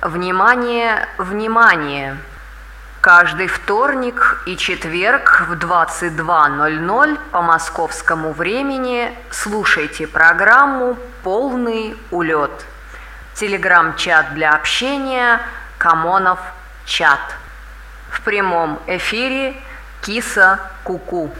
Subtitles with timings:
[0.00, 2.16] Внимание, внимание!
[3.00, 12.64] Каждый вторник и четверг в 22.00 по московскому времени слушайте программу «Полный улет».
[13.34, 15.40] Телеграм-чат для общения
[15.78, 16.38] «Камонов
[16.84, 17.34] чат».
[18.12, 19.56] В прямом эфире
[20.02, 21.32] «Киса Куку».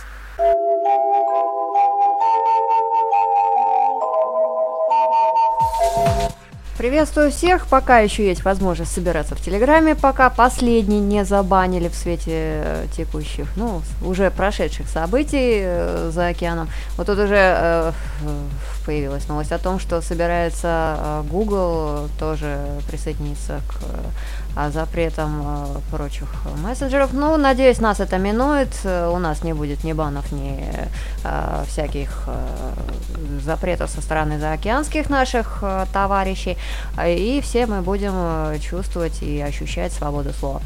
[6.78, 12.30] Приветствую всех, пока еще есть возможность собираться в Телеграме, пока последний не забанили в свете
[12.30, 16.68] э, текущих, ну, уже прошедших событий э, за океаном.
[16.96, 17.92] Вот тут уже э,
[18.86, 24.37] появилась новость о том, что собирается Google тоже присоединиться к
[24.72, 26.28] запретом а, прочих
[26.62, 27.12] мессенджеров.
[27.12, 28.68] Ну, надеюсь, нас это минует.
[28.84, 30.60] У нас не будет ни банов, ни
[31.24, 32.28] а, всяких
[33.44, 35.62] запретов со стороны заокеанских наших
[35.92, 36.56] товарищей.
[37.06, 40.60] И все мы будем чувствовать и ощущать свободу слова.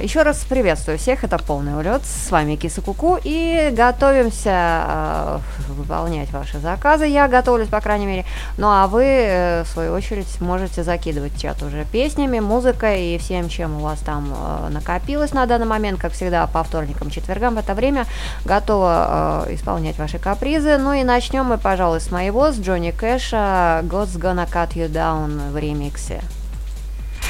[0.00, 1.24] Еще раз приветствую всех.
[1.24, 2.02] Это полный улет.
[2.04, 3.18] С вами Киса Куку.
[3.22, 7.06] И готовимся выполнять ваши заказы.
[7.06, 8.24] Я готовлюсь, по крайней мере.
[8.58, 13.25] Ну, а вы, э, в свою очередь, можете закидывать чат уже песнями, музыкой и всем,
[13.48, 17.58] чем у вас там э, накопилось на данный момент, как всегда, по вторникам, четвергам в
[17.58, 18.06] это время
[18.44, 20.78] готова э, исполнять ваши капризы.
[20.78, 25.52] Ну и начнем мы, пожалуй, с моего, с Джонни Кэша «God's Gonna Cut You Down»
[25.52, 26.20] в ремиксе.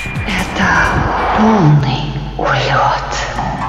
[0.05, 0.69] Это
[1.39, 3.66] полный улет.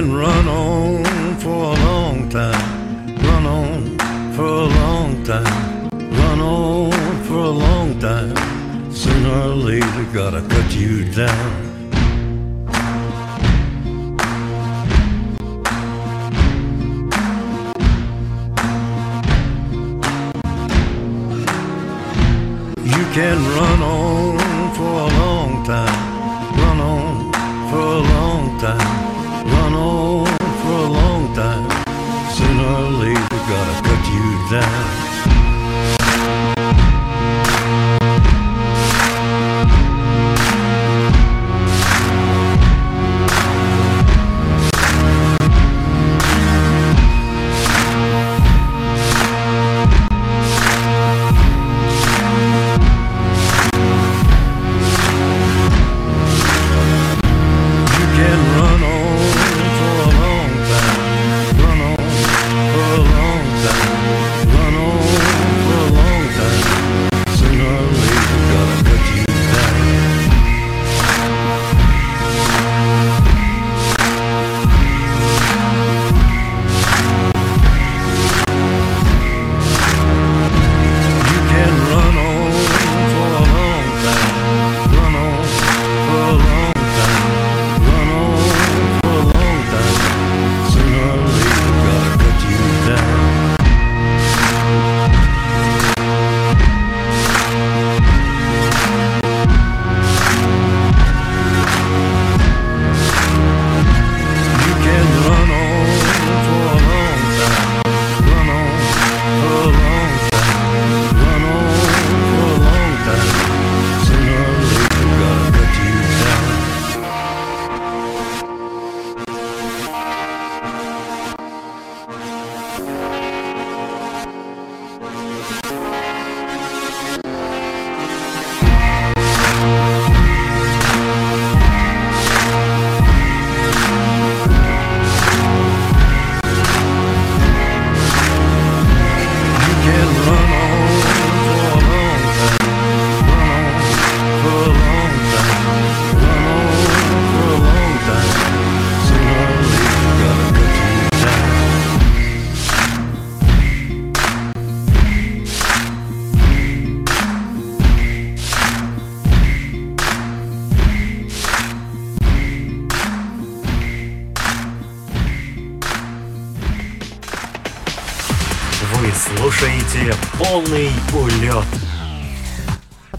[0.00, 3.98] Can run on for a long time, run on
[4.32, 8.36] for a long time, run on for a long time.
[8.92, 11.50] Sooner or later, gotta cut you down.
[22.94, 23.82] You can run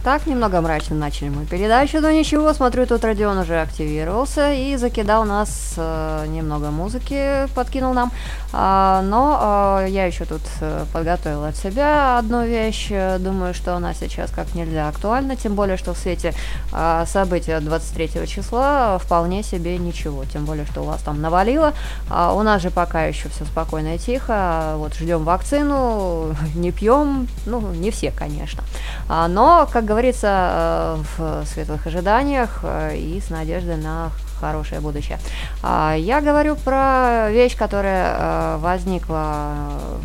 [0.09, 5.23] Так, немного мрачно начали мы передачу, но ничего, смотрю, тут Родион уже активировался и закидал
[5.23, 8.11] нас э, немного музыки, подкинул нам.
[8.51, 13.93] А, но э, я еще тут э, подготовила от себя одну вещь, думаю, что она
[13.93, 16.33] сейчас как нельзя актуальна, тем более, что в свете
[16.71, 21.73] э, события 23 числа вполне себе ничего, тем более, что у вас там навалило.
[22.09, 27.27] А у нас же пока еще все спокойно и тихо, вот ждем вакцину, не пьем,
[27.45, 28.63] ну, не все, конечно.
[29.07, 35.19] А, но, как говорится, э, в светлых ожиданиях э, и с надеждой на хорошее будущее.
[35.61, 39.53] А, я говорю про вещь, которая э, возникла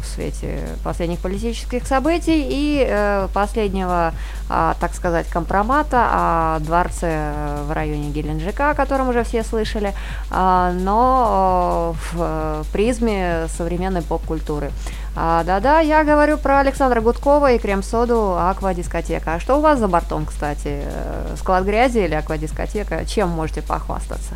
[0.03, 4.13] в свете последних политических событий и последнего,
[4.49, 7.33] а, так сказать, компромата о дворце
[7.67, 9.95] в районе Геленджика, о котором уже все слышали,
[10.31, 14.71] а, но в призме современной поп-культуры.
[15.17, 19.35] А, да-да, я говорю про Александра Гудкова и крем-соду «Аквадискотека».
[19.35, 20.83] А что у вас за бортом, кстати?
[20.85, 23.05] Э, склад грязи или аквадискотека?
[23.07, 24.35] Чем можете похвастаться?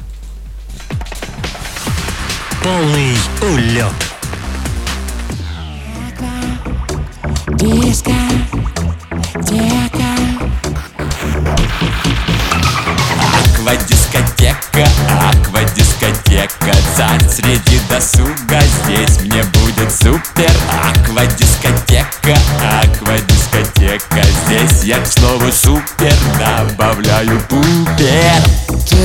[2.63, 3.93] Полный улет.
[7.49, 8.49] Дискотека.
[9.35, 10.08] Аквадискотека,
[27.19, 27.48] Добавляю пупер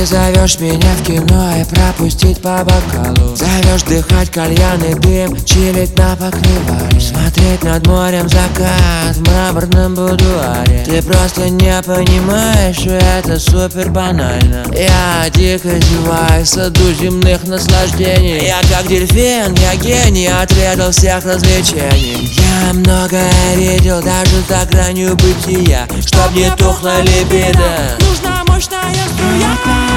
[0.04, 3.34] Ты зовешь меня в кино и пропустить по бокалу.
[3.34, 7.00] Зовешь дыхать кальян дым, чилить на покрывале.
[7.00, 10.84] Смотреть над морем закат в мраморном будуаре.
[10.84, 14.66] Ты просто не понимаешь, что это супер банально.
[14.74, 18.44] Я дико зеваю в саду земных наслаждений.
[18.44, 22.30] Я как дельфин, я гений, отведал всех развлечений.
[22.36, 29.93] Я многое видел даже за гранью бытия Чтоб не тухла либидо Нужна мощная струя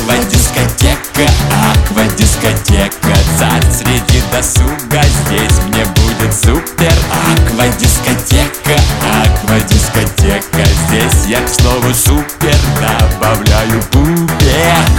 [0.00, 1.26] Аквадискотека,
[1.70, 2.90] аквадискотека
[3.38, 6.92] Царь среди досуга, здесь мне будет супер.
[7.30, 8.76] Аквадискотека,
[9.22, 14.89] аквадискотека Здесь я, к слову, супер Добавляю пупер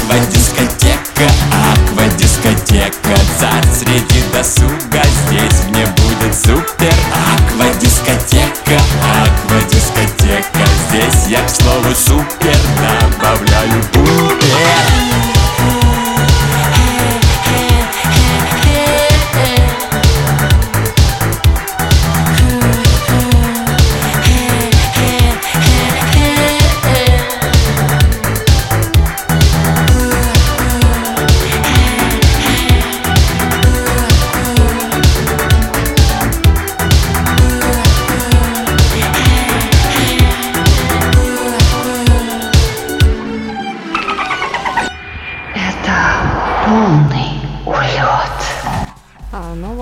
[4.41, 6.93] досуга, здесь мне будет супер.
[7.37, 8.81] Аквадискотека,
[9.23, 12.57] аквадискотека Здесь я, к слову, супер.
[12.79, 13.83] Добавляю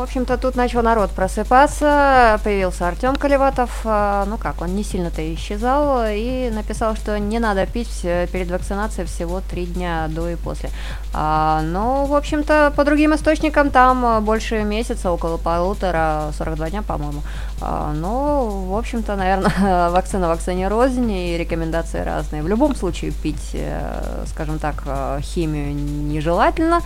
[0.09, 6.03] общем-то, тут начал народ просыпаться, появился Артем Колеватов, а, ну как, он не сильно-то исчезал,
[6.09, 10.71] и написал, что не надо пить э, перед вакцинацией всего три дня до и после.
[11.13, 17.21] А, ну, в общем-то, по другим источникам там больше месяца, около полутора, 42 дня, по-моему.
[17.61, 22.41] А, ну, в общем-то, наверное, вакцина вакцине рознь, и рекомендации разные.
[22.41, 26.81] В любом случае пить, э, скажем так, э, химию нежелательно,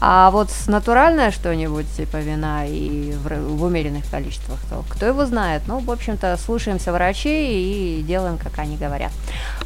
[0.00, 5.62] а вот натуральное что-нибудь, типа вина и в, в умеренных количествах, то кто его знает.
[5.66, 9.12] Ну, в общем-то, слушаемся врачей и делаем, как они говорят.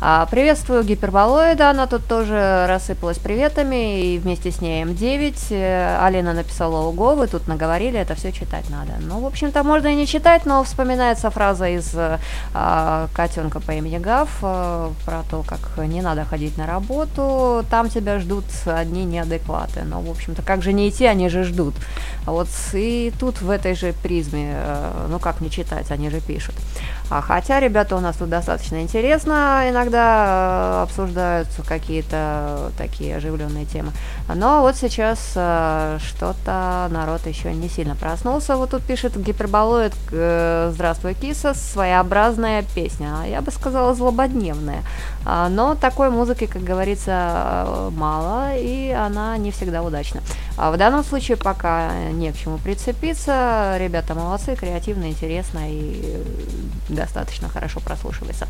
[0.00, 5.36] А, приветствую гиперболоида, она тут тоже рассыпалась приветами, и вместе с ней М9.
[5.50, 8.92] Э, Алина написала ого, вы тут наговорили, это все читать надо.
[9.00, 11.94] Ну, в общем-то, можно и не читать, но вспоминается фраза из
[12.54, 17.90] а, котенка по имени Гав а, про то, как не надо ходить на работу, там
[17.90, 19.84] тебя ждут одни неадекваты.
[19.84, 21.74] Но, в общем-то, как же не идти, они же ждут.
[22.24, 26.54] Вот и тут в этой же призме, э, ну как не читать, они же пишут.
[27.10, 33.92] А хотя ребята у нас тут достаточно интересно иногда э, обсуждают какие-то такие оживленные темы.
[34.34, 38.56] Но вот сейчас э, что-то народ еще не сильно проснулся.
[38.56, 43.16] Вот тут пишет гиперболоид э, «Здравствуй, киса», своеобразная песня.
[43.22, 44.82] А я бы сказала злободневная.
[45.24, 50.20] А, но такой музыки, как говорится, мало, и она не всегда удачна.
[50.56, 53.76] А в данном случае пока не к чему прицепиться.
[53.78, 56.16] Ребята молодцы, креативно, интересно и
[56.88, 58.48] достаточно хорошо прослушивается.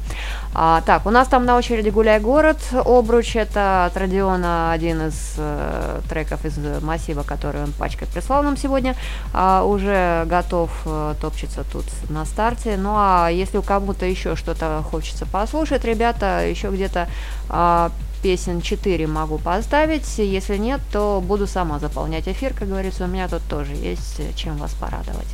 [0.55, 3.37] А, так, у нас там на очереди «Гуляй город», «Обруч».
[3.37, 8.95] Это от Родиона один из э, треков из массива, который он пачкой прислал нам сегодня.
[9.35, 12.77] А, уже готов э, топчется тут на старте.
[12.79, 17.09] Ну а если у кому-то еще что-то хочется послушать, ребята, еще где-то
[17.49, 20.19] а, песен 4 могу поставить.
[20.19, 23.05] Если нет, то буду сама заполнять эфир, как говорится.
[23.05, 25.29] У меня тут тоже есть чем вас порадовать.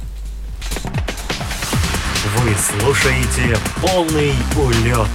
[2.36, 5.08] Вы слушаете полный улет.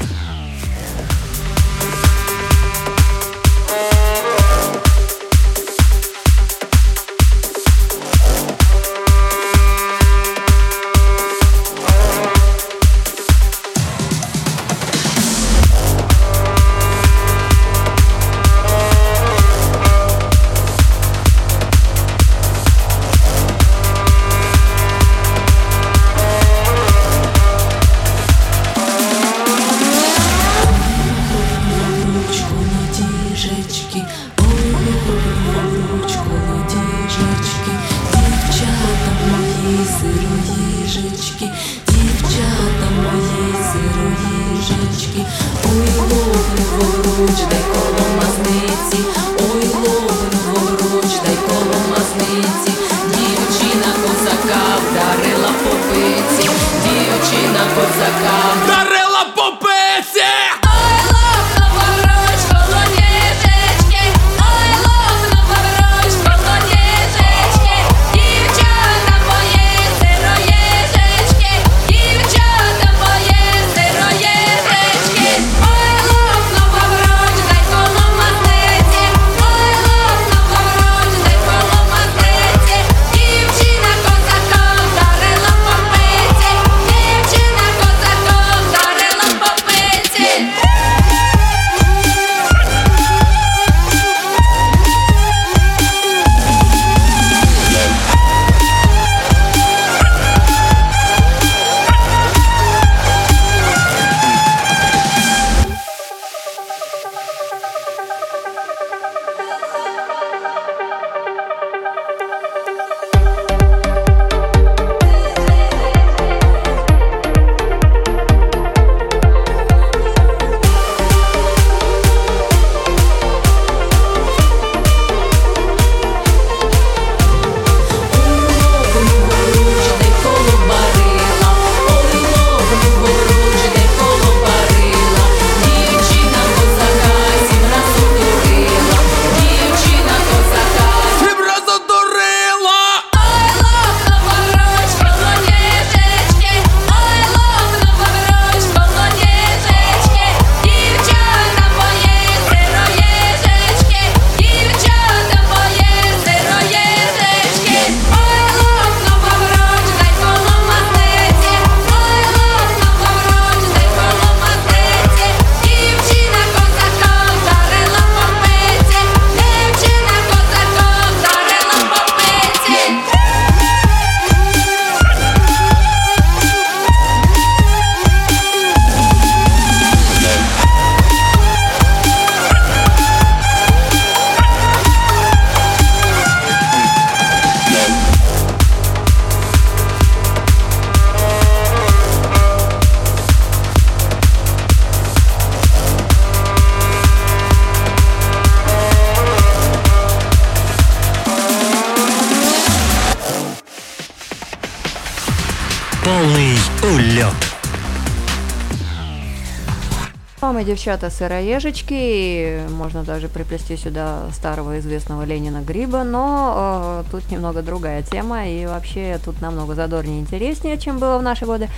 [210.59, 217.61] Мамы, девчата, сыроежечки, можно даже приплести сюда старого известного Ленина Гриба, но э, тут немного
[217.61, 221.69] другая тема, и вообще тут намного задорнее и интереснее, чем было в наши годы.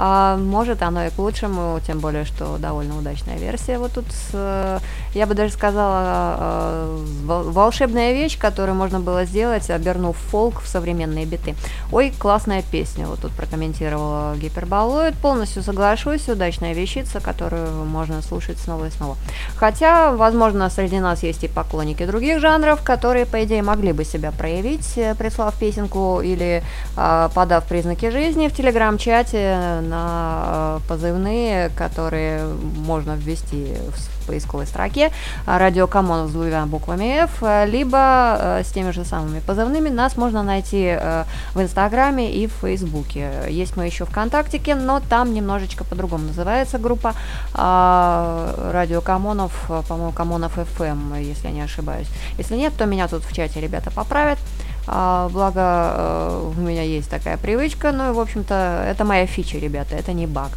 [0.00, 3.78] А, может, оно и к лучшему, тем более, что довольно удачная версия.
[3.78, 10.16] Вот тут, я бы даже сказала, э, вол- волшебная вещь, которую можно было сделать, обернув
[10.16, 11.54] фолк в современные биты.
[11.92, 18.58] Ой, классная песня, вот тут прокомментировала Гиперболоид, полностью соглашусь, удачная вещица, которую можно можно слушать
[18.58, 19.16] снова и снова.
[19.56, 24.32] Хотя, возможно, среди нас есть и поклонники других жанров, которые, по идее, могли бы себя
[24.32, 26.62] проявить, э, прислав песенку или
[26.96, 35.10] э, подав признаки жизни в телеграм-чате на э, позывные, которые можно ввести в поисковой строке
[35.46, 39.88] а, радио Камон с двумя буквами F, э, либо э, с теми же самыми позывными
[39.88, 43.30] нас можно найти э, в Инстаграме и в Фейсбуке.
[43.48, 47.14] Есть мы еще ВКонтактике, но там немножечко по-другому называется группа
[47.54, 52.08] а, радио Камонов, э, по-моему, Камонов FM, если я не ошибаюсь.
[52.36, 54.38] Если нет, то меня тут в чате ребята поправят.
[54.90, 59.58] А, благо, э, у меня есть такая привычка, ну и, в общем-то, это моя фича,
[59.58, 60.52] ребята, это не баг.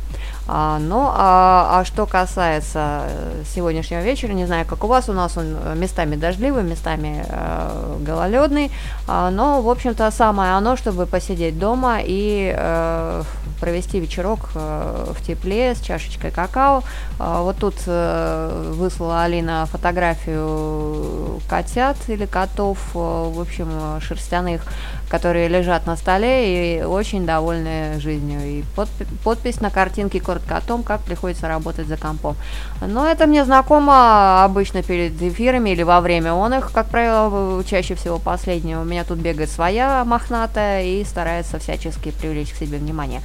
[0.47, 5.13] А, ну, а, а что касается э, сегодняшнего вечера, не знаю, как у вас, у
[5.13, 8.71] нас он э, местами дождливый, местами э, гололедный,
[9.07, 13.23] а, но, в общем-то, самое оно, чтобы посидеть дома и э,
[13.61, 16.83] провести вечерок э, в тепле с чашечкой какао.
[17.19, 24.63] А, вот тут э, выслала Алина фотографию котят или котов, э, в общем, э, шерстяных,
[25.11, 28.39] которые лежат на столе и очень довольны жизнью.
[28.45, 32.37] И подпи- подпись на картинке коротко о том, как приходится работать за компом.
[32.79, 37.95] Но это мне знакомо обычно перед эфирами или во время он их, как правило, чаще
[37.95, 38.81] всего последнего.
[38.81, 43.19] У меня тут бегает своя мохнатая и старается всячески привлечь к себе внимание.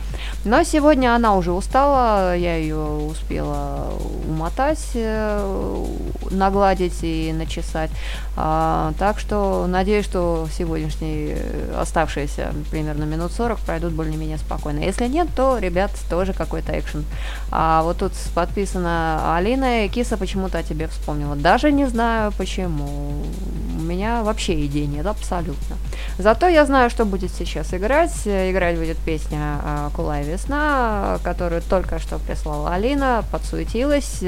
[0.45, 3.93] Но сегодня она уже устала, я ее успела
[4.29, 5.87] умотать, э,
[6.33, 7.91] нагладить и начесать.
[8.37, 14.81] А, так что надеюсь, что сегодняшние э, оставшиеся примерно минут 40 пройдут более-менее спокойно.
[14.81, 17.05] Если нет, то, ребят, тоже какой-то экшен.
[17.51, 21.37] А вот тут подписано Алина, и Киса почему-то о тебе вспомнила.
[21.37, 23.25] Даже не знаю почему.
[23.79, 25.77] У меня вообще идей нет, абсолютно.
[26.19, 28.15] Зато я знаю, что будет сейчас играть.
[28.27, 34.23] Играть будет песня э, «Кулай весна», которую только что прислала Алина, подсуетилась,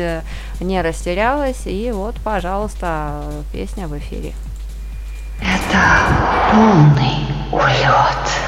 [0.61, 1.63] не растерялась.
[1.67, 4.35] И вот, пожалуйста, песня в эфире.
[5.41, 8.39] Это полный улет.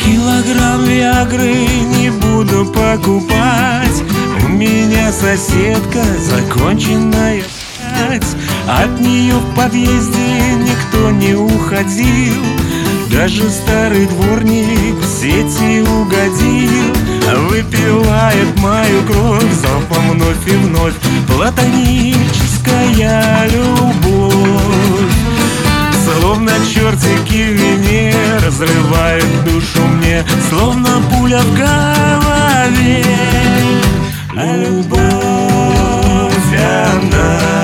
[0.00, 4.02] Килограмм виагры не буду покупать
[4.44, 7.42] У меня соседка законченная
[8.08, 8.36] мать.
[8.66, 12.42] От нее в подъезде никто не уходил.
[13.10, 16.94] Даже старый дворник в сети угодил.
[17.48, 20.94] Выпивает мою кровь залпом вновь и вновь.
[21.26, 25.12] Платоническая любовь.
[26.04, 30.24] Словно чертики в вине Разрывает душу мне.
[30.48, 33.04] Словно пуля в голове.
[34.34, 35.02] Любовь
[36.54, 37.57] она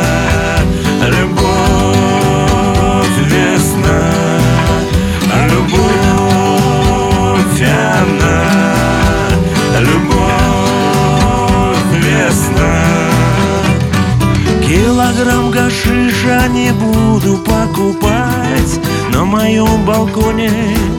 [15.24, 18.80] Килограмм гашиша не буду покупать.
[19.10, 20.50] На моем балконе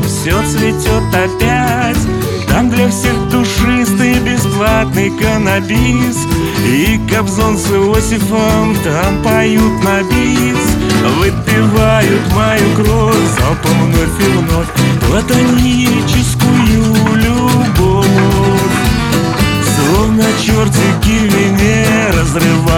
[0.03, 1.99] все цветет опять.
[2.49, 6.17] Там для всех душистый бесплатный каннабис
[6.65, 10.75] И Кобзон с Иосифом там поют на бис.
[11.19, 14.71] Выпивают мою кровь залпом вновь и вновь.
[15.07, 18.07] Платоническую любовь.
[19.75, 21.85] Словно чертики в вине
[22.17, 22.74] разрывают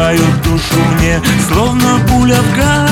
[1.47, 2.86] Словно пуля в голове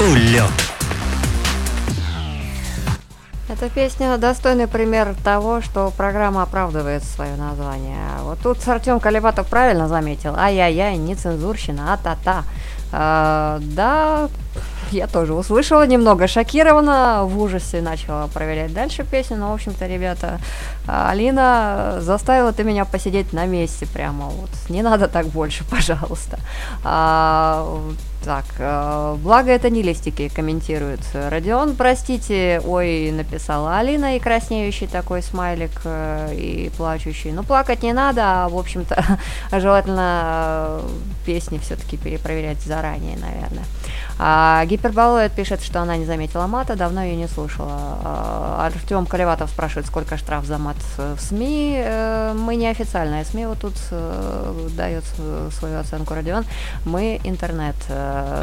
[0.00, 0.50] улет.
[3.48, 8.06] Эта песня достойный пример того, что программа оправдывает свое название.
[8.22, 10.34] Вот тут Артем Колеватов правильно заметил.
[10.36, 12.44] Ай-яй-яй, не цензурщина, а-та-та.
[12.92, 14.28] А, да,
[14.92, 20.40] я тоже услышала, немного шокирована, в ужасе начала проверять дальше песню, но, в общем-то, ребята,
[20.86, 24.50] Алина заставила ты меня посидеть на месте прямо вот.
[24.68, 26.38] Не надо так больше, пожалуйста.
[26.84, 27.80] А,
[28.24, 31.00] так, э, благо это не листики комментирует.
[31.14, 37.32] Родион, простите, ой, написала Алина и краснеющий такой смайлик э, и плачущий.
[37.32, 39.18] Ну, плакать не надо, а, в общем-то,
[39.52, 40.88] желательно э,
[41.26, 43.64] песни все-таки перепроверять заранее, наверное.
[44.20, 47.98] А, Гиперболоид пишет, что она не заметила мата, давно ее не слушала.
[48.04, 51.80] А, Артем Колеватов спрашивает, сколько штраф за мат в СМИ.
[51.84, 55.04] Э, Мы не официальная СМИ, вот тут э, дает
[55.52, 56.44] свою оценку Родион.
[56.84, 57.76] Мы интернет.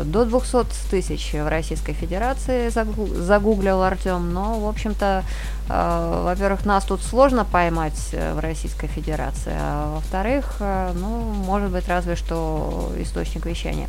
[0.05, 5.23] До 200 тысяч в Российской Федерации загу- загуглил Артем, но, в общем-то,
[5.67, 11.07] во-первых, нас тут сложно поймать э, в Российской Федерации, а во-вторых, э, ну,
[11.47, 13.87] может быть, разве что источник вещания.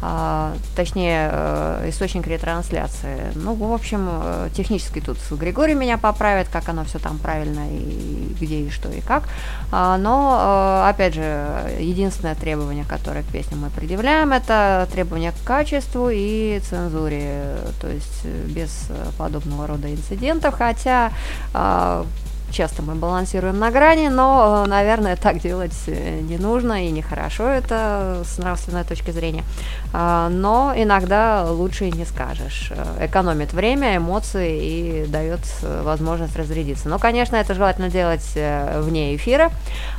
[0.00, 3.32] А, точнее, э, источник ретрансляции.
[3.34, 8.36] Ну, в общем, э, технически тут Григорий меня поправит, как оно все там правильно и
[8.40, 9.28] где и что и как.
[9.72, 11.46] А, но, э, опять же,
[11.80, 18.20] единственное требование, которое к песне мы предъявляем, это требование к качеству и цензуре, то есть
[18.24, 21.07] э, без э, подобного рода инцидентов, хотя
[21.54, 22.04] а,
[22.50, 27.48] часто мы балансируем на грани, но, э, наверное, так делать э, не нужно и нехорошо
[27.48, 29.44] это с нравственной точки зрения.
[29.92, 32.70] А, Но иногда лучше и не скажешь.
[32.70, 36.88] Э, Экономит время, эмоции и дает э, возможность разрядиться.
[36.88, 39.50] Но, конечно, это желательно делать э, вне эфира,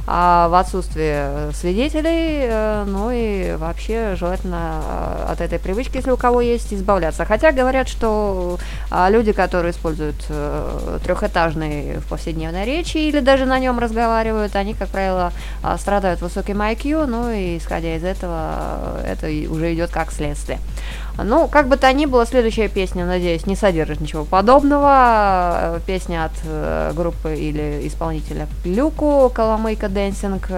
[0.06, 4.82] а в отсутствие свидетелей, ну и вообще желательно
[5.30, 7.26] от этой привычки, если у кого есть, избавляться.
[7.26, 8.58] Хотя говорят, что
[9.10, 10.26] люди, которые используют
[11.04, 15.32] трехэтажный в повседневной речи или даже на нем разговаривают, они, как правило,
[15.78, 20.60] страдают высоким IQ, ну и исходя из этого, это уже идет как следствие.
[21.18, 25.76] Ну, как бы то ни было, следующая песня, надеюсь, не содержит ничего подобного.
[25.76, 30.50] Э, Песня от э, группы или исполнителя Люку «Коломийка Dancing»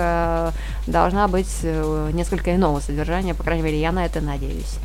[0.88, 4.78] должна быть э, несколько иного содержания, по крайней мере, я на это надеюсь.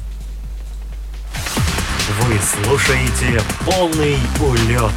[2.20, 4.92] Вы слушаете полный улет.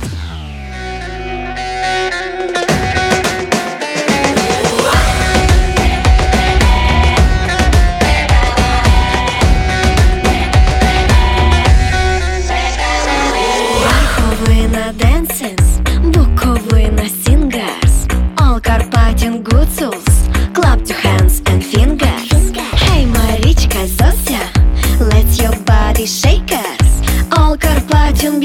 [19.29, 22.31] Carpathian Gutzels Clap your hands and fingers.
[22.81, 24.43] Hey Marichka Zosia
[24.99, 27.01] Let your body shake us.
[27.37, 28.39] All Carpathian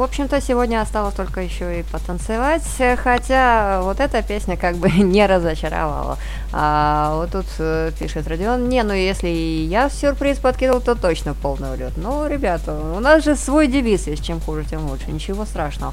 [0.00, 2.62] в общем-то, сегодня осталось только еще и потанцевать,
[2.96, 6.16] хотя вот эта песня как бы не разочаровала.
[6.52, 11.74] А вот тут э, пишет Родион, не, ну если я сюрприз подкинул, то точно полный
[11.74, 11.92] улет.
[11.96, 15.92] Ну, ребята, у нас же свой девиз есть, чем хуже, тем лучше, ничего страшного.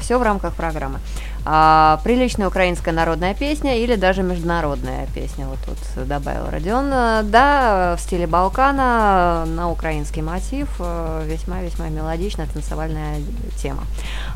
[0.00, 1.00] Все в рамках программы.
[1.44, 6.90] А, приличная украинская народная песня или даже международная песня, вот тут добавил Родион.
[6.92, 13.16] Э, Да, в стиле Балкана, на украинский мотив, э, весьма-весьма мелодичная танцевальная
[13.56, 13.82] тема.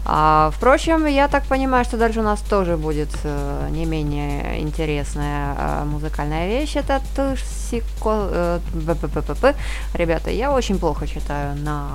[0.04, 5.54] А, впрочем, я так понимаю, что дальше у нас тоже будет э, не менее интересная
[5.58, 6.76] э, музыкальная вещь.
[6.76, 8.28] Это Тусико...
[8.30, 8.60] э.
[9.94, 11.86] Ребята, я очень плохо читаю на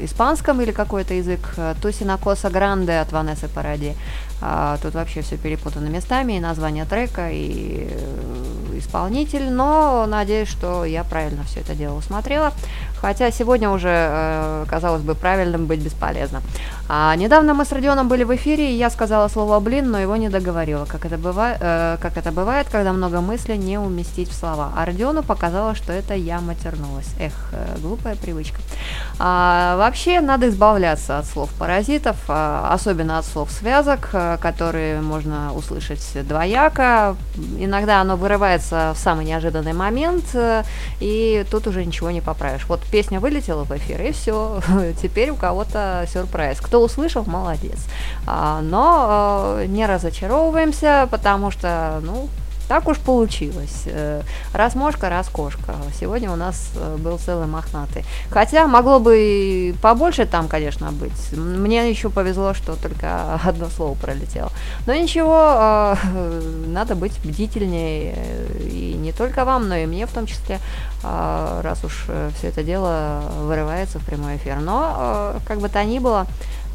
[0.00, 1.40] э, испанском или какой-то язык.
[1.80, 3.94] Тусинакоса Гранде от Ванессы Паради.
[4.40, 10.84] А, тут вообще все перепутано местами, и название трека, и э, исполнитель, но надеюсь, что
[10.84, 12.52] я правильно все это дело усмотрела.
[13.00, 16.42] Хотя сегодня уже, э, казалось бы, правильным быть бесполезно.
[16.90, 20.16] А, недавно мы с Родионом были в эфире, и я сказала слово «блин», но его
[20.16, 24.34] не договорила, как это, бывает, э, как это бывает, когда много мыслей не уместить в
[24.34, 24.72] слова.
[24.74, 27.08] А Родиону показалось, что это я матернулась.
[27.20, 28.58] Эх, э, глупая привычка.
[29.18, 37.16] А, вообще, надо избавляться от слов-паразитов, а, особенно от слов-связок, э, которые можно услышать двояко.
[37.58, 40.24] Иногда оно вырывается в самый неожиданный момент,
[41.00, 42.64] и тут уже ничего не поправишь.
[42.66, 44.60] Вот песня вылетела в эфир, и все.
[45.02, 46.60] Теперь у кого-то сюрприз.
[46.60, 47.78] Кто услышал, молодец.
[48.26, 52.28] А, но э, не разочаровываемся, потому что, ну,
[52.68, 53.84] так уж получилось.
[53.86, 55.74] Э, Раз мошка, раз кошка.
[55.98, 58.04] Сегодня у нас э, был целый мохнатый.
[58.30, 61.32] Хотя могло бы и побольше там, конечно, быть.
[61.32, 64.52] Мне еще повезло, что только одно слово пролетело.
[64.86, 68.14] Но ничего, э, надо быть бдительнее.
[68.60, 70.60] И не только вам, но и мне в том числе,
[71.02, 74.58] раз уж все это дело вырывается в прямой эфир.
[74.60, 76.26] Но, как бы то ни было,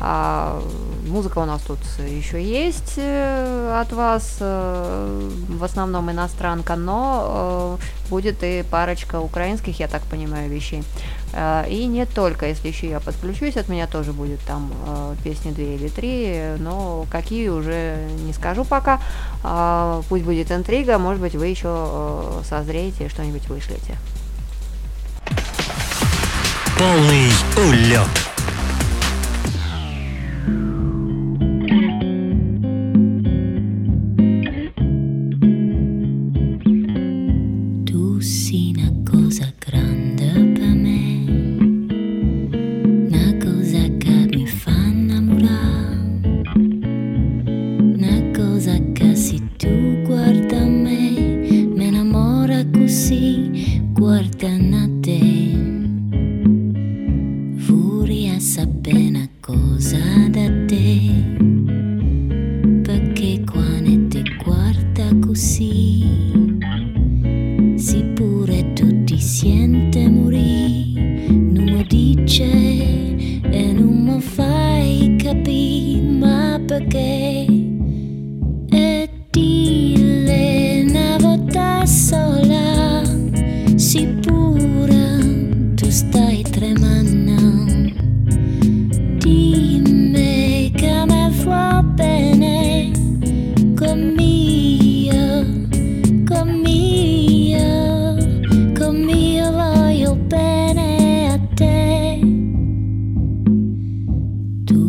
[0.06, 0.62] а,
[1.08, 8.10] музыка у нас тут еще есть э, от вас, э, в основном иностранка, но э,
[8.10, 10.84] будет и парочка украинских, я так понимаю, вещей.
[11.70, 14.72] И не только, если еще я подключусь, от меня тоже будет там
[15.24, 19.00] песни две или три, но какие уже не скажу пока.
[19.42, 23.96] А, Пусть будет интрига, может быть, вы еще созреете и что-нибудь вышлете.
[26.78, 28.33] Полный улет.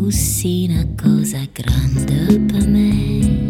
[0.07, 3.49] Sei una cosa grande per me,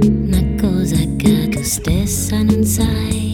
[0.00, 3.29] una cosa che tu stessa non sai,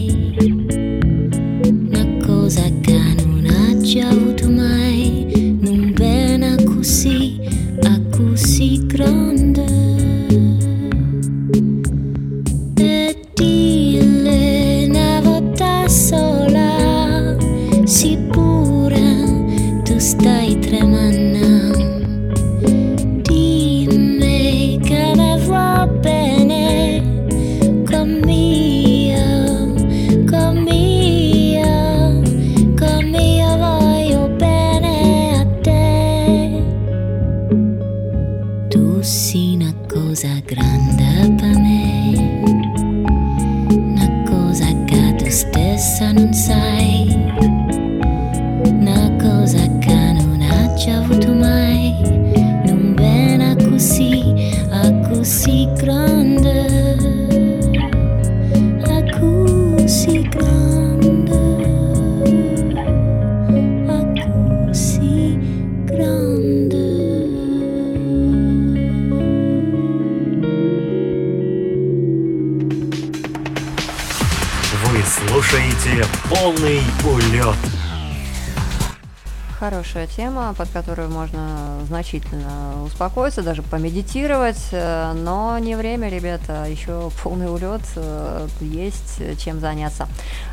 [82.07, 89.59] значительно успокоиться, даже помедитировать, э, но не время, ребята, еще полный улет, э, есть чем
[89.59, 90.07] заняться.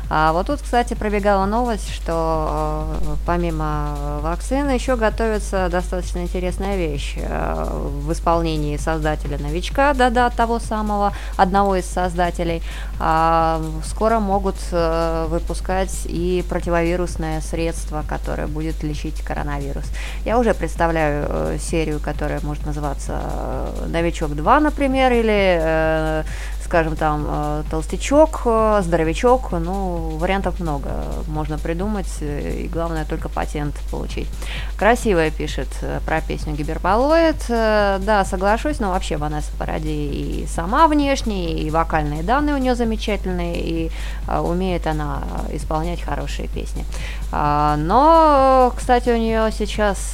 [0.09, 7.15] А вот тут, кстати, пробегала новость, что э, помимо вакцины еще готовится достаточно интересная вещь
[7.17, 12.61] в исполнении создателя новичка, да-да, того самого, одного из создателей.
[12.99, 19.85] А, скоро могут э, выпускать и противовирусное средство, которое будет лечить коронавирус.
[20.23, 26.23] Я уже представляю э, серию, которая может называться э, «Новичок 2», например, или
[26.65, 30.89] скажем там, э, толстячок, э, здоровячок, ну, вариантов много
[31.27, 34.27] можно придумать, э, и главное только патент получить.
[34.77, 35.67] Красивая пишет
[36.05, 42.23] про песню Гиперболоид, Э, да, соглашусь, но вообще Ванесса Паради и сама внешне, и вокальные
[42.23, 43.91] данные у нее замечательные, и
[44.27, 46.85] умеет она исполнять хорошие песни.
[47.31, 50.13] А, Но, кстати, у нее сейчас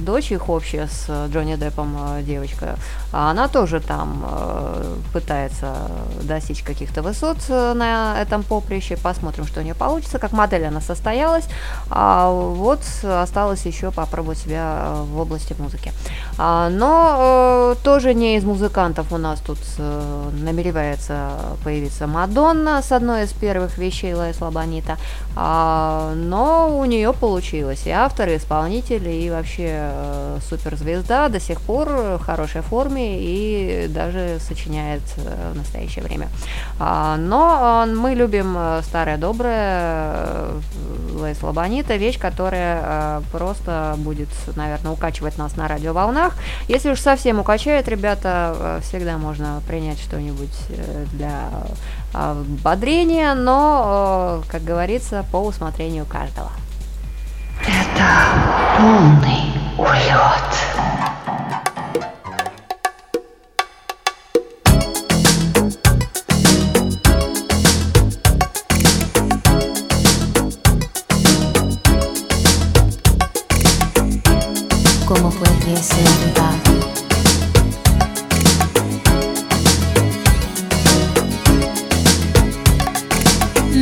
[0.00, 2.76] дочь их общая с Джонни Деппом девочка,
[3.12, 4.96] она тоже там э,
[5.42, 5.74] пытается
[6.22, 8.96] достичь каких-то высот э, на этом поприще.
[8.96, 10.18] Посмотрим, что у нее получится.
[10.18, 11.44] Как модель она состоялась.
[11.90, 15.92] А вот осталось еще попробовать себя э, в области музыки.
[16.38, 21.30] А, Но э, тоже не из музыкантов у нас тут э, намеревается
[21.64, 24.96] появиться Мадонна с одной из первых вещей La Isla Bonita.
[25.36, 27.86] А, Но у нее получилось.
[27.86, 33.88] И автор, и исполнитель, и вообще э, суперзвезда до сих пор в хорошей форме и
[33.88, 36.28] даже сочиняет э, в настоящее время.
[36.78, 40.60] А, Но э, мы любим э, старое доброе э,
[41.20, 46.34] La Isla Bonita, вещь, которая э, просто будет, наверное, укачивать нас на радиоволнах.
[46.68, 50.50] Если уж совсем укачает, ребята, всегда можно принять что-нибудь
[51.12, 51.48] для
[52.62, 56.50] бодрения, но, как говорится, по усмотрению каждого.
[57.60, 58.08] Это
[58.78, 61.21] полный улет.
[75.06, 76.54] como pudiese olvidar.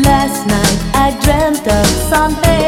[0.05, 2.60] Last night I dreamt of something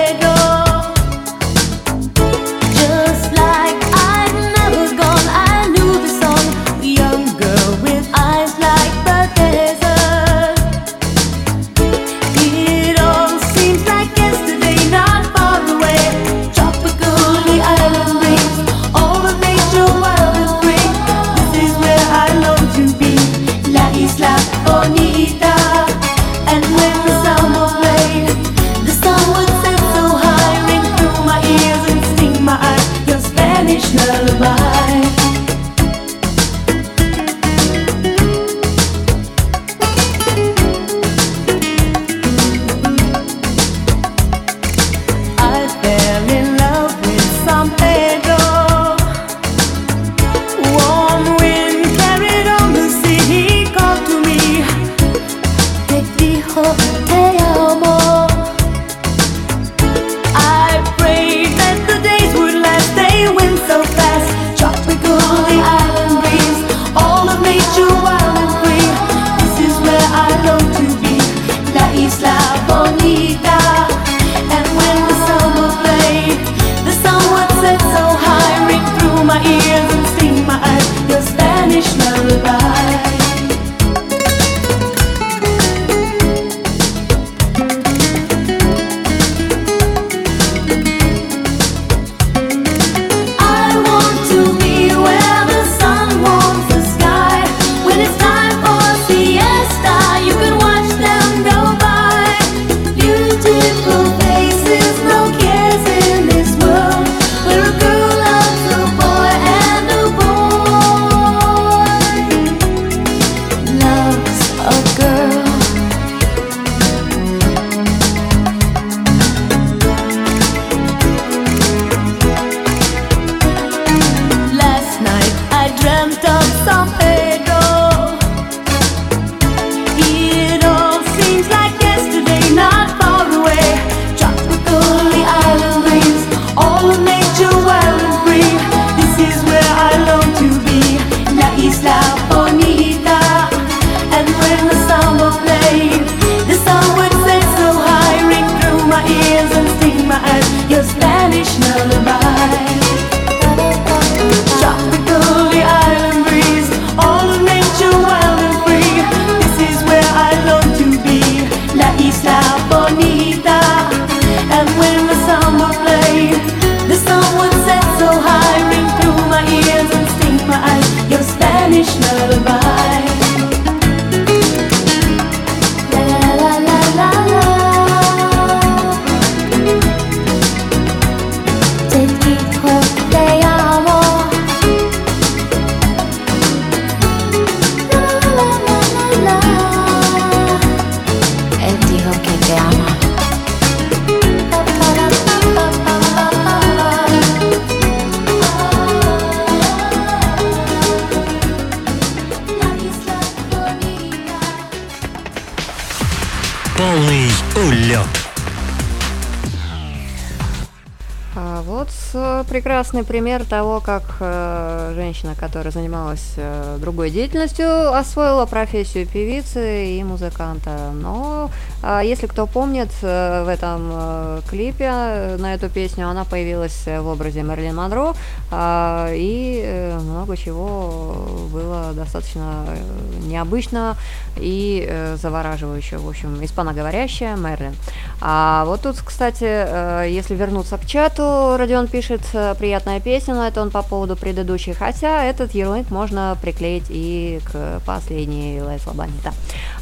[213.12, 220.92] пример того, как э, женщина, которая занималась э, другой деятельностью, освоила профессию певицы и музыканта.
[220.94, 221.50] Но
[221.82, 226.84] а, если кто помнит, э, в этом э, клипе э, на эту песню она появилась
[226.86, 228.14] э, в образе Мерлин Монро,
[228.50, 233.98] а, и э, много чего было достаточно э, необычно
[234.42, 237.74] и э, завораживающе, в общем, испаноговорящая Мерлин.
[238.20, 243.46] А вот тут, кстати, э, если вернуться к чату, Родион пишет э, приятная песня, но
[243.46, 249.32] это он по поводу предыдущей, хотя этот ярлык можно приклеить и к последней Лайсла Бонита.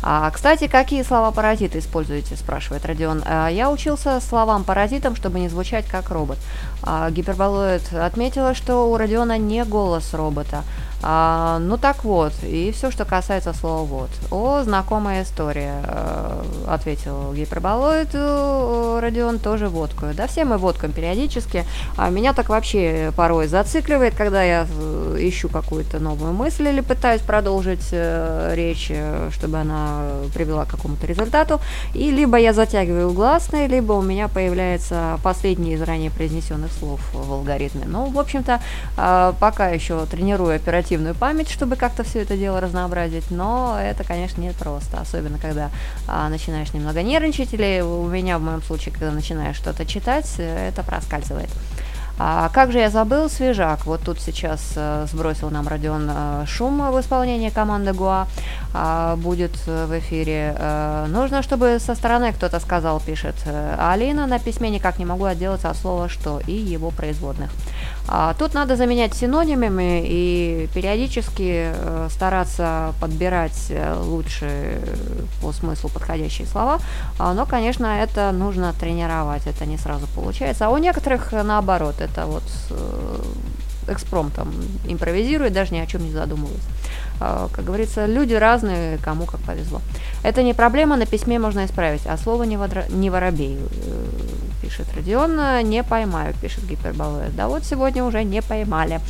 [0.02, 3.22] А, кстати, какие слова паразиты используете, спрашивает Родион.
[3.26, 6.38] А, я учился словам паразитам, чтобы не звучать как робот.
[6.82, 10.64] А, Гиперболоид отметила, что у Родиона не голос робота.
[11.02, 14.10] А, ну так вот, и все, что касается слова вот.
[14.30, 20.06] О, знакомая история, э, ответил гиперболоид Родион, тоже водку.
[20.14, 21.64] Да все мы водкам периодически.
[21.96, 27.22] А меня так вообще порой зацикливает, когда я э, ищу какую-то новую мысль или пытаюсь
[27.22, 29.89] продолжить э, речь, э, чтобы она
[30.34, 31.60] привела к какому-то результату.
[31.94, 37.32] И либо я затягиваю гласные, либо у меня появляется последний из ранее произнесенных слов в
[37.32, 37.84] алгоритме.
[37.86, 38.60] Ну, в общем-то,
[38.96, 44.40] э, пока еще тренирую оперативную память, чтобы как-то все это дело разнообразить, но это, конечно,
[44.40, 45.70] не просто, особенно когда
[46.06, 50.68] а, начинаешь немного нервничать, или у меня в моем случае, когда начинаешь что-то читать, э,
[50.68, 51.50] это проскальзывает.
[52.22, 53.86] А как же я забыл свежак?
[53.86, 58.26] Вот тут сейчас э, сбросил нам Родион э, шум в исполнении команды Гуа.
[58.74, 60.54] А, будет в эфире.
[60.58, 63.36] Э, нужно, чтобы со стороны кто-то сказал, пишет
[63.78, 64.26] Алина.
[64.26, 67.50] На письме никак не могу отделаться от слова «что» и его производных.
[68.12, 74.96] А, тут надо заменять синонимами и периодически э, стараться подбирать э, лучше э,
[75.40, 76.80] по смыслу подходящие слова.
[77.20, 80.66] А, но, конечно, это нужно тренировать, это не сразу получается.
[80.66, 82.42] А у некоторых наоборот, это вот
[83.90, 84.52] экспромтом
[84.86, 86.62] импровизирует, даже ни о чем не задумываясь.
[87.20, 89.80] А, Как говорится, люди разные, кому как повезло.
[90.22, 94.06] Это не проблема, на письме можно исправить, а слово не, водра- не воробей, э,
[94.62, 95.38] пишет Родион,
[95.68, 97.34] не поймаю, пишет гиперболоид.
[97.36, 99.00] Да вот сегодня уже не поймали.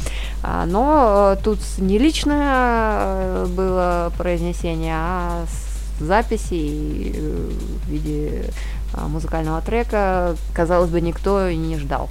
[0.43, 5.45] А, Но э, тут не личное э, было произнесение, а
[6.01, 7.15] записи
[7.85, 8.51] в виде
[8.95, 12.09] а, музыкального трека, казалось бы, никто не ждал.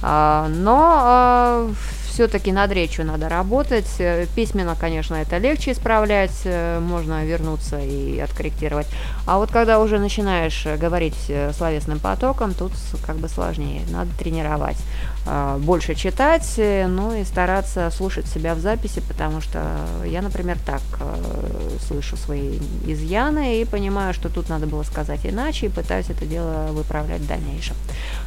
[0.00, 1.68] Но
[2.12, 3.88] все-таки над речью надо работать.
[3.98, 8.86] Э, Письменно, конечно, это легче исправлять, э, можно вернуться и откорректировать.
[9.26, 12.72] А вот когда уже начинаешь э, говорить словесным потоком, тут
[13.06, 13.82] как бы сложнее.
[13.90, 14.76] Надо тренировать.
[15.24, 19.64] А, Больше читать, э, ну и стараться слушать себя в записи, потому что
[20.04, 25.66] я, например, так э, слышу свои изъяны и понимаю, что тут надо было сказать иначе,
[25.66, 27.76] и пытаюсь это дело выправлять в дальнейшем.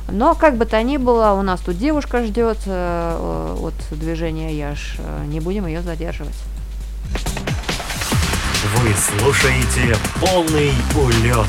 [0.09, 4.97] Но как бы то ни было, у нас тут девушка ждет э, от движения Яш,
[5.27, 6.35] не будем ее задерживать.
[8.77, 11.47] Вы слушаете полный улет.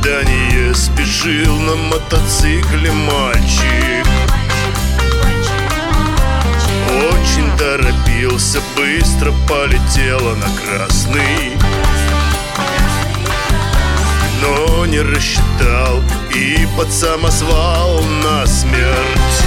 [0.00, 4.06] Свидание спешил на мотоцикле мальчик.
[7.12, 11.52] Очень торопился быстро, полетела на красный.
[14.40, 16.02] Но не рассчитал
[16.34, 19.44] и под самосвал на смерть.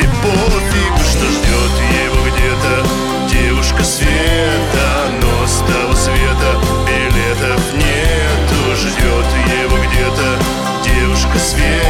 [0.00, 2.86] И пофиг, что ждет его где-то.
[3.30, 8.29] Девушка света, но с того света Билетов нету,
[8.88, 9.26] ждет
[9.62, 10.38] его где-то
[10.82, 11.89] Девушка света,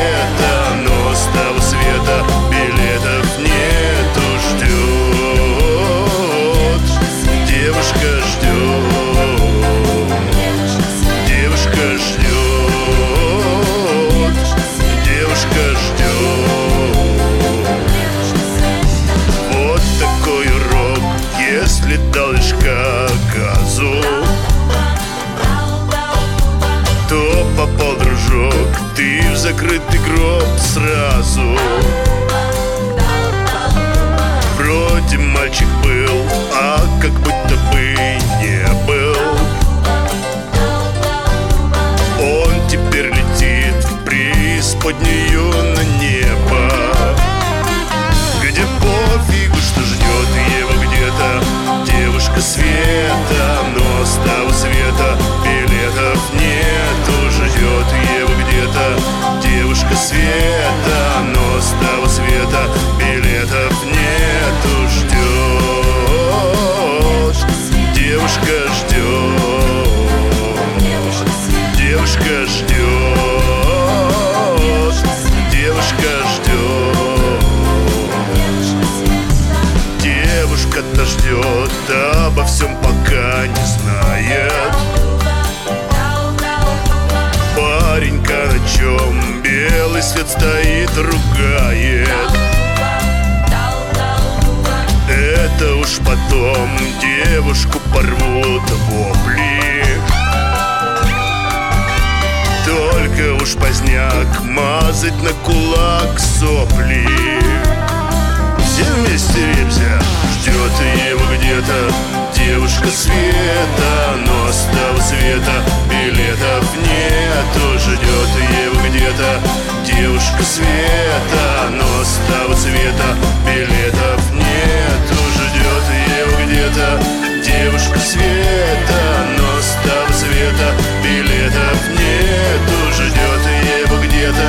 [118.40, 119.40] его где-то
[119.84, 123.16] Девушка света, но с того света
[123.46, 125.84] Билетов нету, ждет
[126.18, 127.00] его где-то
[127.44, 129.02] Девушка света,
[129.36, 130.72] но с того света
[131.02, 133.42] Билетов нету, ждет
[133.84, 134.46] его где-то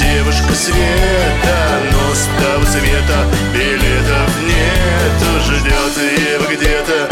[0.00, 1.56] Девушка света,
[1.92, 7.07] но с того света Билетов нету, ждет его где-то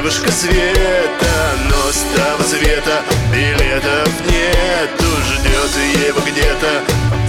[0.00, 1.34] Девушка света,
[1.68, 6.80] но с того света Билетов нету, ждет его где-то.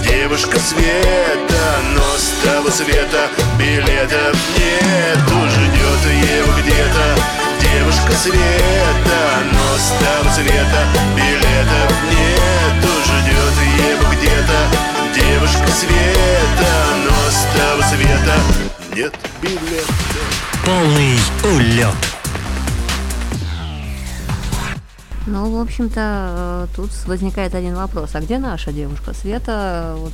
[0.02, 1.64] Девушка света,
[1.94, 7.14] но с того света Билетов нету, ждет его где-то.
[7.60, 9.20] Девушка света,
[9.52, 13.54] но с того света Билетов нету, ждет
[13.84, 14.58] его где-то.
[15.14, 16.72] Девушка света,
[17.04, 18.34] но с того света
[18.96, 19.92] Нет билета.
[20.64, 22.21] Полный улет.
[25.26, 28.10] Ну, в общем-то, э, тут возникает один вопрос.
[28.14, 29.94] А где наша девушка Света?
[29.96, 30.12] Вот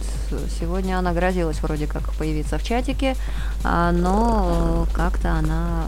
[0.60, 3.16] сегодня она грозилась вроде как появиться в чатике,
[3.64, 5.84] а, но как-то она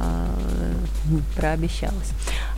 [1.10, 2.12] э, прообещалась.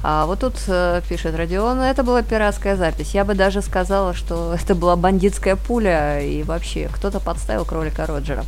[0.04, 3.14] А вот тут э, пишет Родион, это была пиратская запись.
[3.14, 8.44] Я бы даже сказала, что это была бандитская пуля, и вообще кто-то подставил кролика Роджера.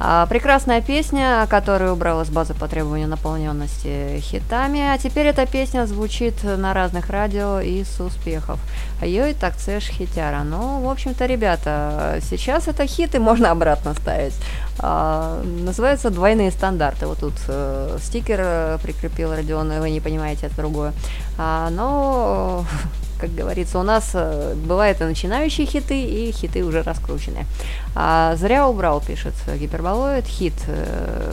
[0.00, 5.86] А, прекрасная песня, которую убрала с базы по требованию наполненности хитами, а теперь эта песня
[5.86, 8.58] звучит на разных радио и с успехов.
[9.02, 10.42] Йой, так цеш хитяра.
[10.44, 14.34] Ну, в общем-то, ребята, сейчас это хиты можно обратно ставить.
[14.78, 17.06] А, называются двойные стандарты.
[17.06, 20.92] Вот тут э, стикер э, прикрепил Родион, вы не понимаете, это другое.
[21.36, 22.64] А, но
[23.20, 27.46] как говорится, у нас э, бывают и начинающие хиты, и хиты уже раскрученные.
[27.94, 31.32] А, зря убрал, пишет гиперболоид, хит, э,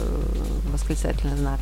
[0.71, 1.59] восклицательный знак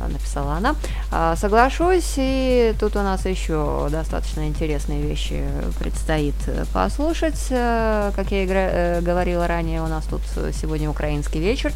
[0.00, 0.74] написала она.
[1.10, 5.42] А, соглашусь, и тут у нас еще достаточно интересные вещи
[5.78, 7.46] предстоит э, послушать.
[7.50, 10.20] Э, Как я игра- э, говорила ранее, у нас тут
[10.54, 11.72] сегодня украинский вечер,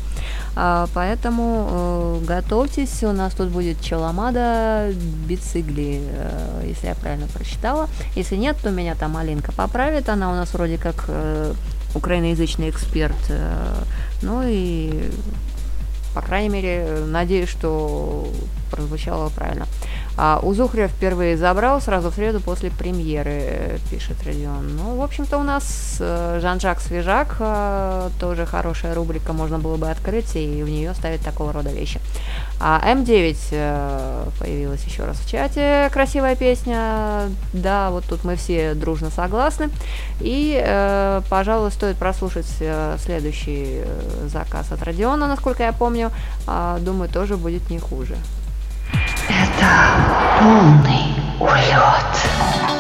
[0.57, 4.91] А, поэтому э, готовьтесь, у нас тут будет Челомада
[5.27, 7.89] Бицигли, э, если я правильно прочитала.
[8.17, 11.53] Если нет, то меня там Алинка поправит, она у нас вроде как э,
[11.95, 13.17] украиноязычный эксперт.
[13.29, 13.75] э,
[14.23, 15.11] Ну и
[16.15, 18.27] по крайней мере, надеюсь, что
[18.71, 19.67] прозвучало правильно.
[20.17, 24.77] А Узухря впервые забрал сразу в среду после премьеры, э, пишет Родион.
[24.77, 29.91] Ну, в общем-то, у нас э, Жан-Жак Свежак, э, тоже хорошая рубрика, можно было бы
[29.91, 32.01] открыть и в нее ставить такого рода вещи.
[32.61, 38.75] А М9 э, появилась еще раз в чате, красивая песня, да, вот тут мы все
[38.75, 39.71] дружно согласны.
[40.21, 42.47] И, пожалуй, стоит прослушать
[42.99, 43.83] следующий
[44.27, 46.11] заказ от Родиона, насколько я помню,
[46.47, 48.17] А, думаю, тоже будет не хуже.
[49.31, 52.80] Это полный улет.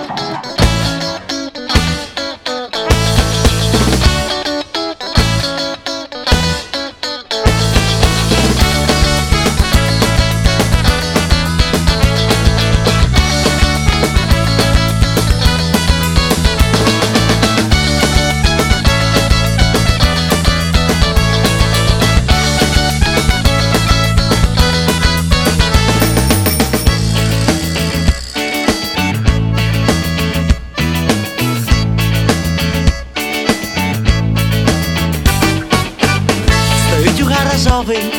[37.80, 38.12] Гаражовий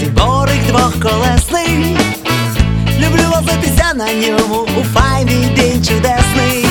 [0.00, 1.96] циборик двохколесний.
[2.98, 6.66] Люблю возитися на ньому у файний день чудесний.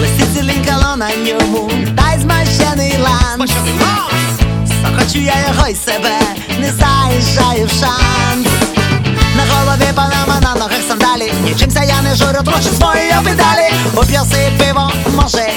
[0.00, 3.50] Лисиці лінкало на ньому, та й змащений ланц.
[4.82, 6.18] Захочу я його й себе,
[6.60, 8.48] не заїжджаю в шанс.
[9.36, 13.12] На голові панама, на ногах сандалі Нічимся я не журю, трощу свої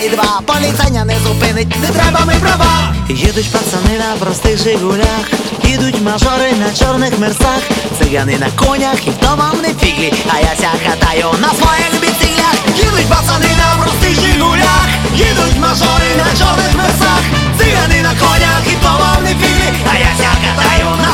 [0.06, 0.42] і два.
[0.46, 2.94] Поліцання не зупинить, не треба ми права.
[3.10, 5.26] Їдуть пацани на простих жигулях
[5.64, 7.62] Їдуть мажори на чорних мерсах
[7.98, 12.56] Цигани на конях і хто вам не фіглі А я ся катаю на своїх біциклях
[12.78, 17.22] Їдуть пацани на простих жигулях Їдуть мажори на чорних мерсах
[17.58, 21.05] Цигани на конях і вам не фіглі А я ся катаю на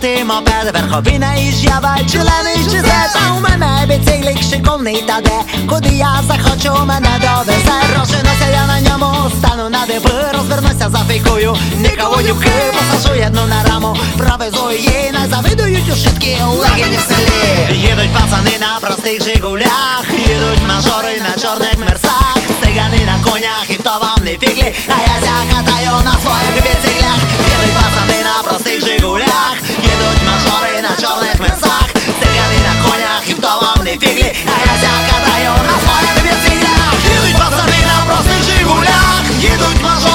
[0.00, 5.40] Riga, Karpaty, moped, верховина і ж'ява, члений чизет А у мене біциклик шиковний та де
[5.68, 12.22] Куди я захочу, мене довезе Розженуся я на ньому, стану на диби Розвернуся, зафікую, нікого
[12.22, 18.14] дівки Посажу одну на раму, провезу її Не завидують у шитки легені в селі Їдуть
[18.14, 22.07] пацани на простих жигулях Їдуть мажори на чорних мерсах
[23.27, 28.23] конях, і хто вам не фіглі А я ся катаю на своїх біциклях Їдуть пацани
[28.23, 29.55] на простих жигулях
[29.91, 31.87] Їдуть мажори на чорних мерсах
[32.19, 36.93] Цигани на конях, і хто вам не фіглі А я ся катаю на своїх біциклях
[37.13, 40.06] Їдуть пацани на простих жигулях Їдуть мажори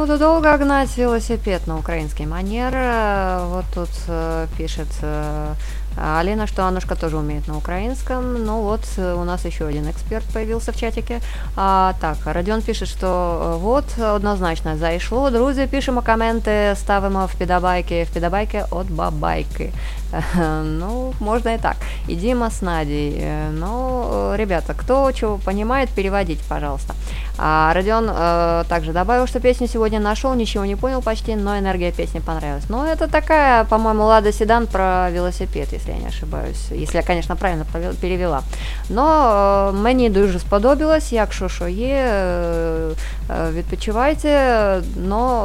[0.00, 2.72] буду долго гнать велосипед на украинский манер.
[2.74, 5.54] Э, Вот тут э, пишет э,
[5.96, 8.44] Алина, что Анушка тоже умеет на украинском.
[8.44, 11.20] Ну вот, э, у нас еще один эксперт появился в чатике.
[11.56, 15.30] А, так, Родион пишет, що е, вот, однозначно зайшло.
[15.30, 19.72] Друзі, пишемо коменти, ставимо в підабайки, в підабайки от бабайки.
[20.64, 21.76] Ну, можно и так.
[22.08, 23.18] И Дима с Надей.
[23.20, 26.94] Э, Ну, э, ребята, кто чего понимает, переводите, пожалуйста.
[27.38, 31.92] А Родион э, также добавил, что песню сегодня нашел, ничего не понял почти, но энергия
[31.92, 32.64] песни понравилась.
[32.68, 36.70] Ну, это такая, по-моему, Лада Седан про велосипед, если я не ошибаюсь.
[36.70, 38.42] Если я, конечно, правильно пове- перевела.
[38.88, 42.90] Но е, мені дуже сподобалось, якщо що є, е,
[43.30, 45.44] е, відпочивайте, но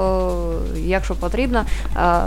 [0.75, 1.65] е, якщо потрібно,
[1.97, 2.21] е,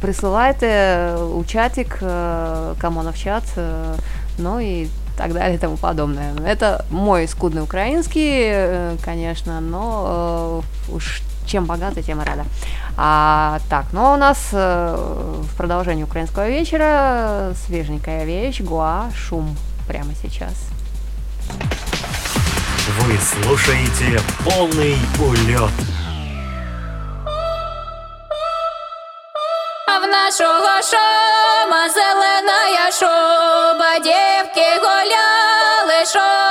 [0.00, 1.44] присилайте у
[1.75, 3.97] чатик, е, Камонов чат, е,
[4.37, 6.33] ну и так далее и тому подобное.
[6.45, 12.45] Это мой скудный украинский, э, конечно, но э, уж чем богатый, тем и рада.
[12.97, 19.55] А, так, ну а у нас э, в продолжении украинского вечера свеженькая вещь, Гуа, шум
[19.87, 20.53] прямо сейчас.
[22.99, 25.71] Вы слушаете полный улет.
[30.05, 36.44] в нашого шома, зелена шуба шоба, дівки голяли шоба.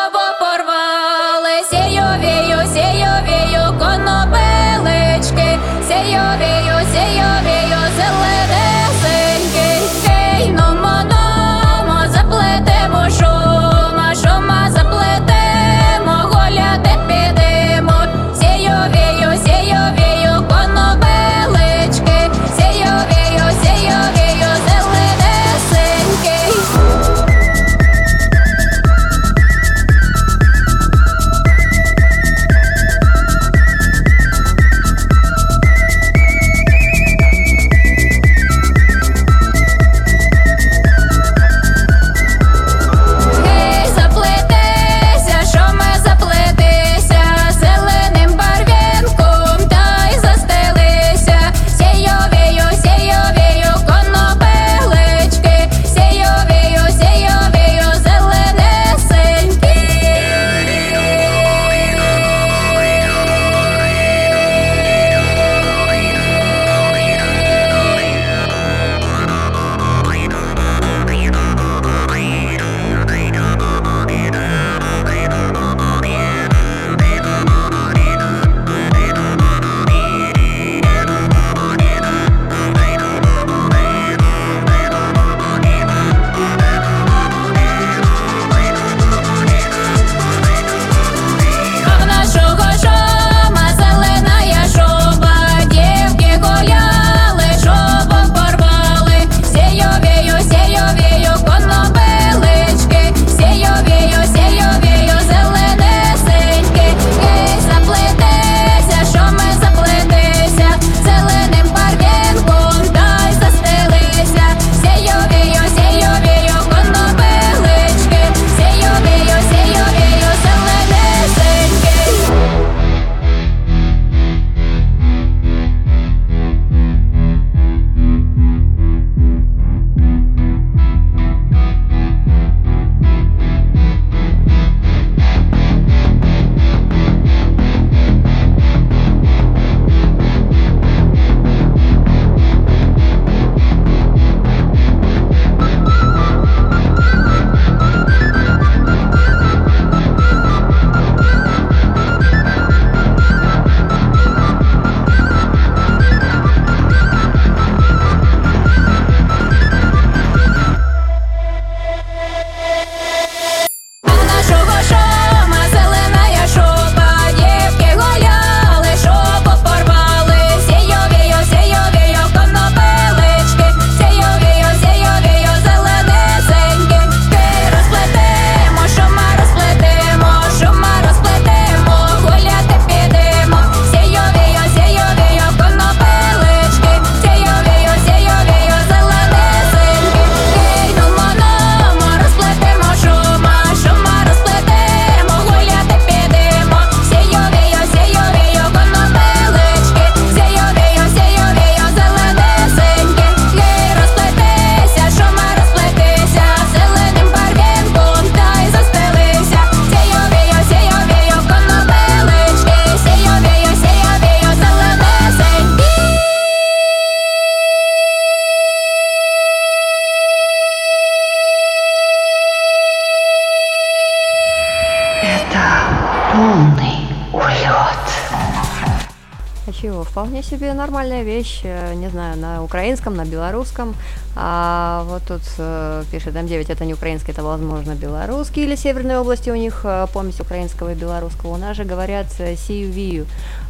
[231.14, 233.94] Нормальная вещь, э, не знаю, на украинском, на белорусском.
[234.36, 239.50] А вот тут э, пишет М9, это не украинский, это, возможно, белорусский или северной области
[239.50, 241.54] у них э, помесь украинского и белорусского.
[241.54, 243.24] У нас же говорят э.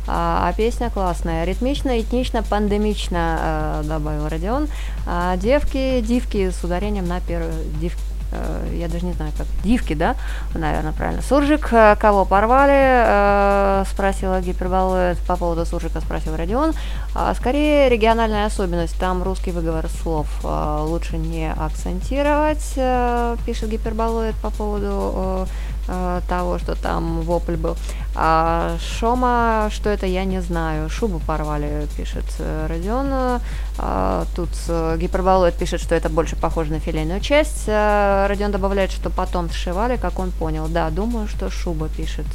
[0.06, 4.68] А, а песня классная, ритмично, этнично, пандемично, добавил Родион.
[5.06, 7.96] А девки, дивки с ударением на первую див,
[8.32, 10.14] э, я даже не знаю, как дивки, да,
[10.54, 11.22] наверное, правильно.
[11.22, 11.68] Суржик,
[12.00, 16.74] кого порвали, спросила гиперболоид, по поводу суржика спросил Родион.
[17.14, 24.34] А, скорее региональная особенность, там русский выговор слов э, лучше не акцентировать, э, пишет гиперболоид
[24.42, 25.46] по поводу
[25.86, 27.76] э, того, что там вопль был.
[28.16, 30.88] А, Шома, что это, я не знаю.
[30.88, 33.40] Шубу порвали, пишет э, Родион.
[33.78, 37.64] А, Тут э, гиперболоид пишет, что это больше похоже на филейную часть.
[37.66, 40.68] А, Родион добавляет, что потом сшивали, как он понял.
[40.68, 42.26] Да, думаю, что шуба, пишет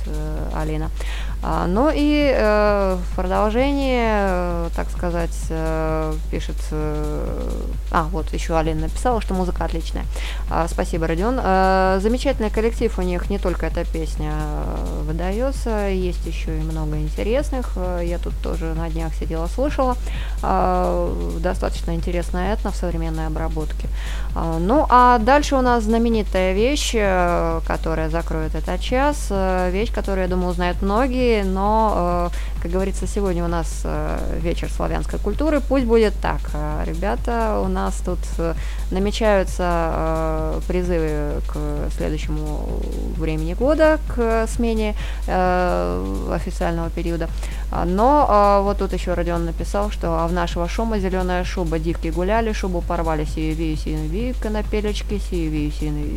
[0.53, 0.89] Алина.
[1.41, 5.35] А, Ну и э, в продолжение, так сказать,
[6.29, 6.57] пишет...
[7.91, 10.05] А, вот еще Алина написала, что музыка отличная.
[10.49, 11.37] А, Спасибо, Родион.
[12.01, 15.03] Замечательный коллектив у них, не только эта песня э,
[15.69, 17.71] выдается, есть еще и много интересных.
[17.75, 19.95] Э, Я тут тоже на днях сидела, слышала.
[20.41, 21.09] А,
[21.39, 23.87] Достаточно интересная этно в современной обработке.
[24.35, 29.27] А, Ну, а дальше у нас знаменитая вещь, э, которая закроет этот час.
[29.31, 34.39] Э, Вещь, которую, я думаю, узнают многие, но, э, как говорится, сегодня у нас э,
[34.41, 35.61] вечер славянской культуры.
[35.61, 36.41] Пусть будет так.
[36.53, 38.53] Э, Ребята, у нас тут э,
[38.91, 42.67] намечаются э, призывы к следующему
[43.17, 44.95] времени года, к смене
[45.27, 45.58] э,
[46.31, 47.29] официального периода.
[47.71, 51.79] А, Но а, вот тут еще Родион написал, что а в нашего шума зеленая шуба,
[51.79, 55.71] дивки гуляли, шубу порвали, сию вию, сию вию, конопелечки, сию вию,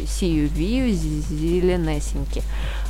[0.06, 2.42] сию вию, зеленесеньки.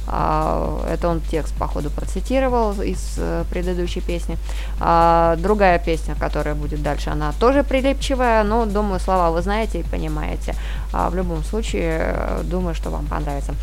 [0.06, 4.36] А, это он текст, походу, процитировал из э, предыдущей песни.
[4.80, 9.82] А, другая песня, которая будет дальше, она тоже прилипчивая, но, думаю, слова вы знаете и
[9.82, 10.54] понимаете.
[10.92, 13.54] А, в любом случае, э, думаю, что вам понравится.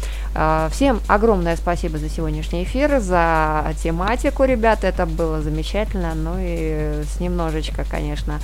[0.72, 7.20] Всем огромное спасибо за сегодняшний эфир, за тематику, ребята, это было замечательно, ну и с
[7.20, 8.40] немножечко, конечно,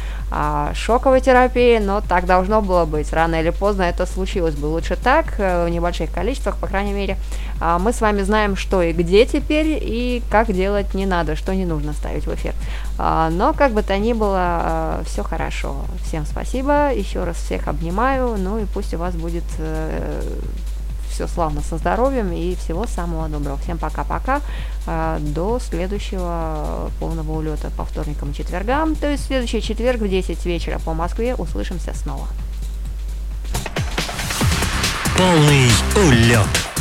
[0.73, 3.11] шоковой терапии, но так должно было быть.
[3.13, 4.67] Рано или поздно это случилось бы.
[4.67, 7.17] Лучше так, э, в небольших количествах, по крайней мере.
[7.59, 11.53] А, Мы с вами знаем, что и где теперь, и как делать не надо, что
[11.55, 12.53] не нужно ставить в эфир.
[12.97, 15.75] А, Но, как бы то ни было, все хорошо.
[16.03, 19.43] Всем спасибо, еще раз всех обнимаю, ну и пусть у вас будет
[21.15, 23.57] все славно со здоровьем и всего самого доброго.
[23.57, 24.41] Всем пока-пока.
[24.85, 28.95] А, До следующего полного улета по вторникам и четвергам.
[28.95, 31.35] То есть следующий четверг в 10 вечера по Москве.
[31.35, 32.27] Услышимся снова.
[35.17, 36.74] Полный улет.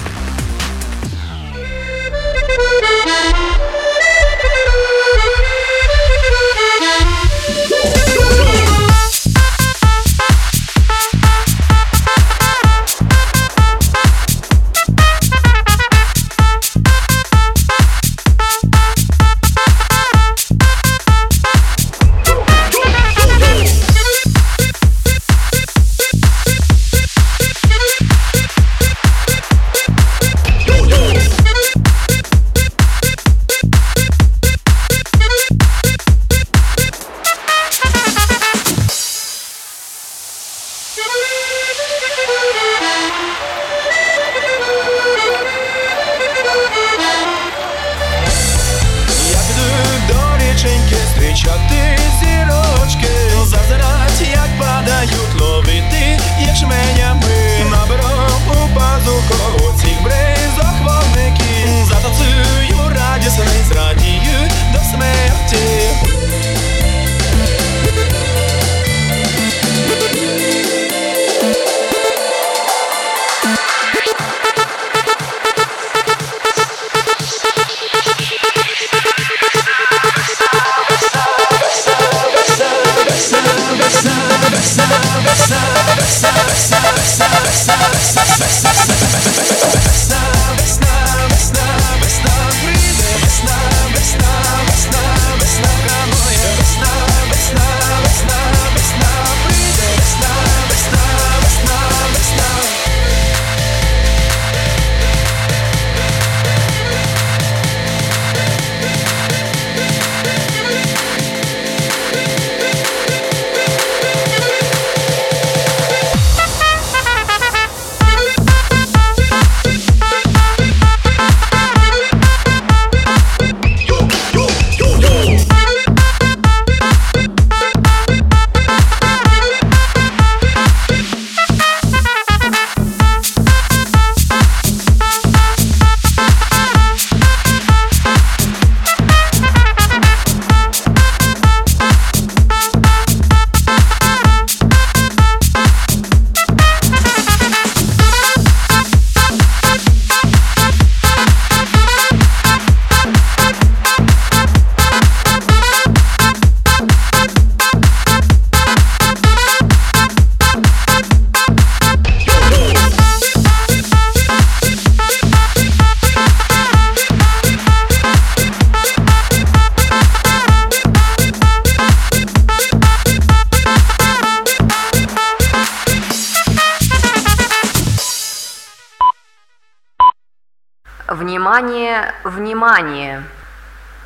[182.74, 183.22] Внимание!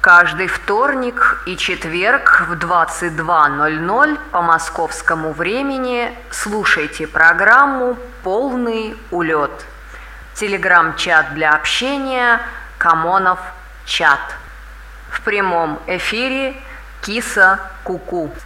[0.02, 9.64] Каждый вторник и четверг в 22.00 по московскому времени слушайте программу «Полный улет».
[10.34, 12.40] Телеграм-чат для общения
[12.76, 13.40] «Камонов
[13.86, 14.20] чат».
[15.10, 16.54] В прямом эфире
[17.00, 18.26] Киса Куку.
[18.26, 18.37] -ку.